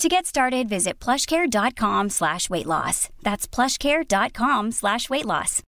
[0.00, 3.08] To get started, visit plushcare.com slash weight loss.
[3.22, 5.62] That's plushcare.com slash weight loss.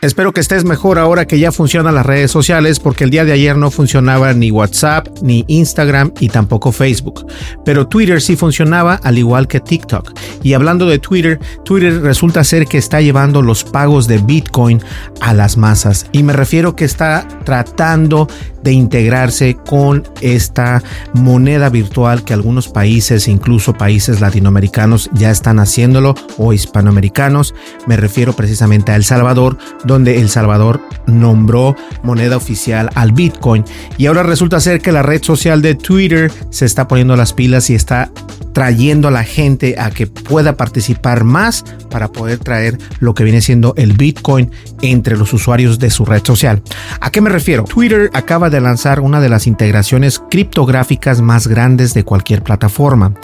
[0.00, 3.32] Espero que estés mejor ahora que ya funcionan las redes sociales porque el día de
[3.32, 7.26] ayer no funcionaba ni WhatsApp, ni Instagram y tampoco Facebook.
[7.64, 10.12] Pero Twitter sí funcionaba al igual que TikTok.
[10.44, 14.80] Y hablando de Twitter, Twitter resulta ser que está llevando los pagos de Bitcoin
[15.20, 16.06] a las masas.
[16.12, 18.28] Y me refiero que está tratando
[18.68, 20.82] de integrarse con esta
[21.14, 27.54] moneda virtual que algunos países, incluso países latinoamericanos, ya están haciéndolo o hispanoamericanos.
[27.86, 33.64] Me refiero precisamente a El Salvador, donde El Salvador nombró moneda oficial al Bitcoin.
[33.96, 37.70] Y ahora resulta ser que la red social de Twitter se está poniendo las pilas
[37.70, 38.10] y está
[38.52, 43.40] trayendo a la gente a que pueda participar más para poder traer lo que viene
[43.40, 44.50] siendo el Bitcoin
[44.82, 46.62] entre los usuarios de su red social.
[47.00, 47.64] ¿A qué me refiero?
[47.64, 53.14] Twitter acaba de lanzar una de las integraciones criptográficas más grandes de cualquier plataforma.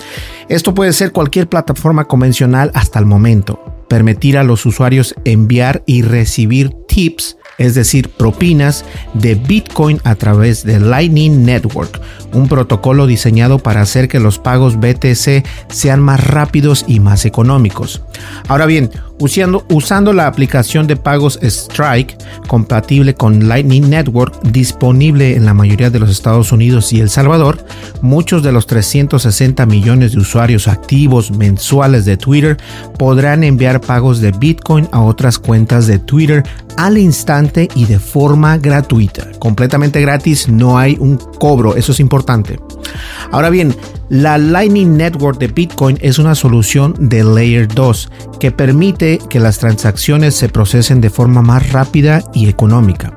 [0.49, 3.61] Esto puede ser cualquier plataforma convencional hasta el momento.
[3.89, 8.85] Permitir a los usuarios enviar y recibir tips es decir, propinas
[9.15, 12.01] de Bitcoin a través de Lightning Network,
[12.33, 18.03] un protocolo diseñado para hacer que los pagos BTC sean más rápidos y más económicos.
[18.49, 22.17] Ahora bien, usando, usando la aplicación de pagos Strike,
[22.47, 27.65] compatible con Lightning Network, disponible en la mayoría de los Estados Unidos y El Salvador,
[28.03, 32.57] muchos de los 360 millones de usuarios activos mensuales de Twitter
[32.99, 36.43] podrán enviar pagos de Bitcoin a otras cuentas de Twitter
[36.77, 39.31] al instante y de forma gratuita.
[39.39, 42.59] Completamente gratis, no hay un cobro, eso es importante.
[43.31, 43.75] Ahora bien,
[44.09, 49.59] la Lightning Network de Bitcoin es una solución de Layer 2 que permite que las
[49.59, 53.17] transacciones se procesen de forma más rápida y económica.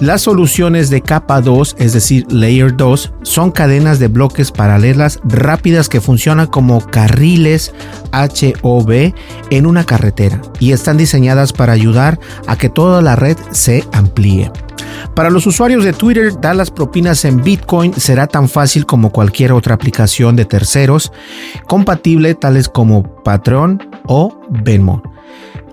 [0.00, 5.88] Las soluciones de capa 2, es decir, Layer 2, son cadenas de bloques paralelas rápidas
[5.88, 7.72] que funcionan como carriles
[8.12, 9.14] HOV
[9.50, 14.50] en una carretera y están diseñadas para ayudar a que toda la red se amplíe.
[15.14, 19.52] Para los usuarios de Twitter, dar las propinas en Bitcoin será tan fácil como cualquier
[19.52, 21.12] otra aplicación de terceros
[21.66, 25.02] compatible tales como Patreon o Venmo.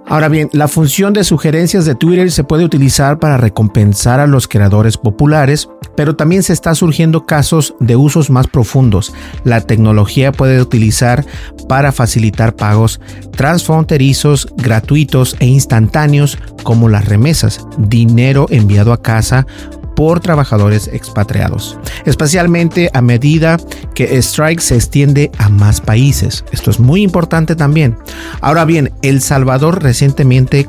[0.07, 4.47] Ahora bien, la función de sugerencias de Twitter se puede utilizar para recompensar a los
[4.47, 9.13] creadores populares, pero también se está surgiendo casos de usos más profundos.
[9.43, 11.25] La tecnología puede utilizar
[11.69, 12.99] para facilitar pagos
[13.31, 19.47] transfronterizos, gratuitos e instantáneos como las remesas, dinero enviado a casa
[20.01, 23.57] por trabajadores expatriados, especialmente a medida
[23.93, 26.43] que Strike se extiende a más países.
[26.51, 27.95] Esto es muy importante también.
[28.41, 30.67] Ahora bien, El Salvador recientemente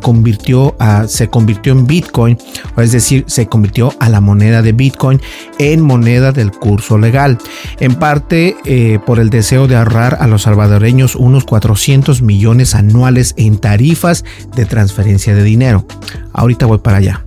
[1.06, 2.36] se convirtió en Bitcoin,
[2.76, 5.18] es decir, se convirtió a la moneda de Bitcoin
[5.58, 7.38] en moneda del curso legal,
[7.80, 13.32] en parte eh, por el deseo de ahorrar a los salvadoreños unos 400 millones anuales
[13.38, 15.86] en tarifas de transferencia de dinero.
[16.34, 17.24] Ahorita voy para allá.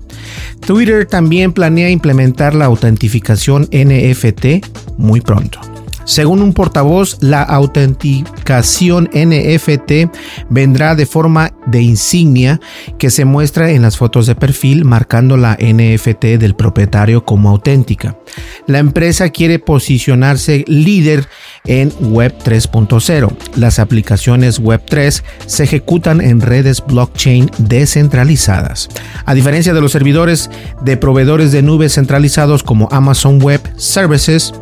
[0.59, 4.65] Twitter también planea implementar la autentificación NFT
[4.97, 5.74] muy pronto.
[6.05, 10.11] Según un portavoz, la autenticación NFT
[10.49, 12.59] vendrá de forma de insignia
[12.99, 18.19] que se muestra en las fotos de perfil marcando la NFT del propietario como auténtica.
[18.67, 21.27] La empresa quiere posicionarse líder
[21.65, 23.35] en Web 3.0.
[23.55, 28.89] Las aplicaciones Web 3 se ejecutan en redes blockchain descentralizadas.
[29.25, 30.49] A diferencia de los servidores
[30.81, 34.53] de proveedores de nubes centralizados como Amazon Web Services,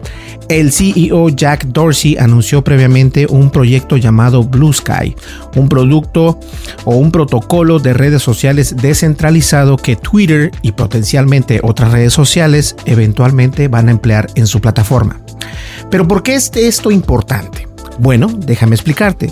[0.50, 5.16] el CEO Jack Dorsey anunció previamente un proyecto llamado Blue Sky,
[5.56, 6.40] un producto
[6.86, 13.68] o un protocolo de redes sociales descentralizado que Twitter y potencialmente otras redes sociales eventualmente
[13.68, 15.22] van a emplear en su plataforma.
[15.90, 17.68] Pero ¿por qué es esto importante?
[18.00, 19.32] Bueno, déjame explicarte.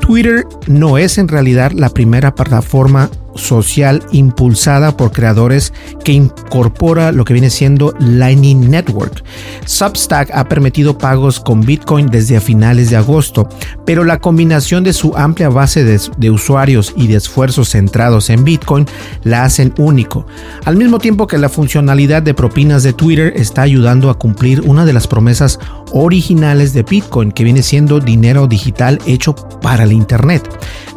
[0.00, 5.72] Twitter no es en realidad la primera plataforma social impulsada por creadores
[6.04, 9.24] que incorpora lo que viene siendo Lightning Network.
[9.64, 13.48] Substack ha permitido pagos con Bitcoin desde a finales de agosto,
[13.84, 18.44] pero la combinación de su amplia base de, de, usuarios y de esfuerzos centrados en
[18.44, 18.86] Bitcoin
[19.24, 20.26] la hacen único,
[20.64, 24.84] al mismo tiempo que la funcionalidad de propinas de Twitter está ayudando a cumplir una
[24.84, 25.58] de las promesas
[25.92, 30.48] originales de Bitcoin, que viene siendo dinero digital hecho para el Internet.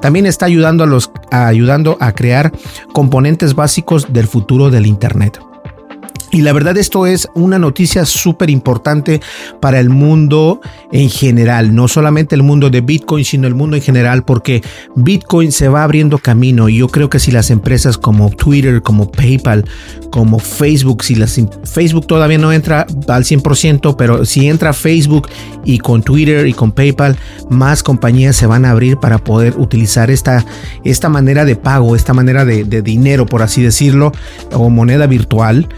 [0.05, 2.51] También está ayudando a, los, ayudando a crear
[2.93, 5.39] componentes básicos del futuro del Internet.
[6.35, 9.21] Y la verdad esto es una noticia súper importante
[9.61, 10.59] para el mundo
[10.91, 14.61] en general, no solamente el mundo de Bitcoin, sino el mundo en general, porque
[14.97, 16.67] Bitcoin se va abriendo camino.
[16.67, 19.63] Y yo creo que si las empresas como Twitter, como PayPal,
[20.11, 25.29] como Facebook, si las, Facebook todavía no entra al 100%, pero si entra Facebook
[25.63, 27.15] y con Twitter y con PayPal,
[27.49, 30.45] más compañías se van a abrir para poder utilizar esta,
[30.83, 34.11] esta manera de pago, esta manera de, de dinero, por así decirlo,
[34.51, 35.69] o moneda virtual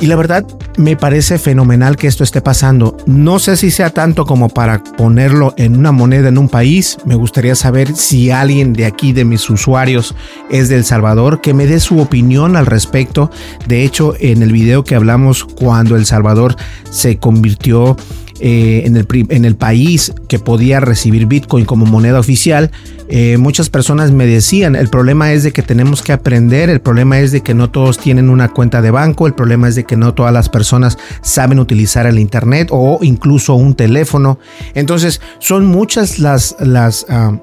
[0.00, 0.44] y la verdad
[0.76, 2.96] me parece fenomenal que esto esté pasando.
[3.06, 6.98] No sé si sea tanto como para ponerlo en una moneda en un país.
[7.04, 10.14] Me gustaría saber si alguien de aquí, de mis usuarios,
[10.50, 13.30] es de El Salvador, que me dé su opinión al respecto.
[13.66, 16.56] De hecho, en el video que hablamos cuando El Salvador
[16.90, 17.96] se convirtió
[18.44, 22.72] eh, en, el, en, el, país que podía recibir Bitcoin como moneda oficial,
[23.08, 27.20] eh, muchas personas me decían, el problema es de que tenemos que aprender, el problema
[27.20, 29.96] es de que no todos tienen una cuenta de banco, el problema es de que
[29.96, 34.40] no todas las personas saben utilizar el Internet o incluso un teléfono.
[34.74, 36.56] Entonces, son muchas las...
[36.58, 37.38] las uh,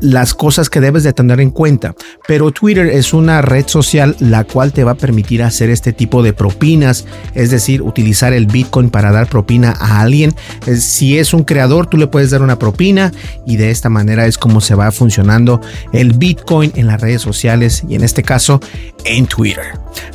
[0.00, 1.94] las cosas que debes de tener en cuenta.
[2.26, 6.22] Pero Twitter es una red social la cual te va a permitir hacer este tipo
[6.22, 10.34] de propinas, es decir, utilizar el Bitcoin para dar propina a alguien.
[10.78, 13.12] Si es un creador, tú le puedes dar una propina
[13.46, 15.60] y de esta manera es como se va funcionando
[15.92, 18.60] el Bitcoin en las redes sociales y en este caso
[19.04, 19.64] en Twitter.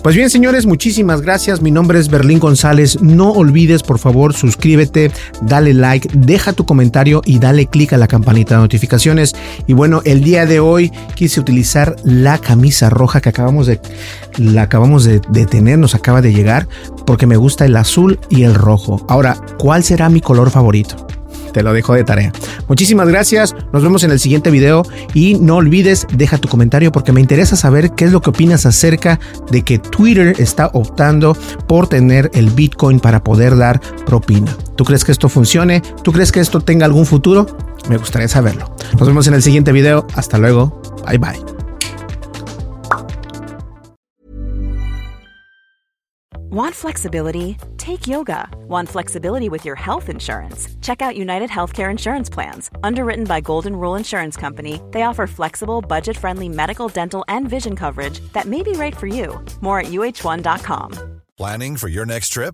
[0.01, 1.62] Pues bien, señores, muchísimas gracias.
[1.62, 3.01] Mi nombre es Berlín González.
[3.01, 8.07] No olvides, por favor, suscríbete, dale like, deja tu comentario y dale click a la
[8.07, 9.35] campanita de notificaciones.
[9.74, 13.81] Y bueno, el día de hoy quise utilizar la camisa roja que acabamos de,
[14.38, 16.68] la acabamos de, tener, nos acaba de llegar,
[17.08, 19.04] porque me gusta el azul y el rojo.
[19.10, 21.08] Ahora, ¿cuál será mi color favorito?
[21.54, 22.31] te lo dejo de tarea.
[22.68, 24.84] Muchísimas gracias, nos vemos en el siguiente video
[25.14, 28.66] y no olvides, deja tu comentario porque me interesa saber qué es lo que opinas
[28.66, 29.19] acerca
[29.52, 31.38] de que Twitter está optando
[31.68, 34.56] por tener el Bitcoin para poder dar propina.
[34.76, 35.81] ¿Tú crees que esto funcione?
[36.04, 37.46] ¿Tú crees que esto tenga algún futuro?
[37.89, 38.74] Me gustaría saberlo.
[38.97, 40.06] Nos vemos en el siguiente video.
[40.15, 40.81] Hasta luego.
[41.06, 41.53] Bye bye.
[46.53, 47.57] Want flexibility?
[47.77, 48.47] Take yoga.
[48.68, 50.69] Want flexibility with your health insurance?
[50.81, 52.69] Check out United Healthcare Insurance Plans.
[52.83, 57.75] Underwritten by Golden Rule Insurance Company, they offer flexible, budget friendly medical, dental, and vision
[57.75, 59.44] coverage that may be right for you.
[59.62, 61.21] More at uh1.com.
[61.38, 62.53] Planning for your next trip?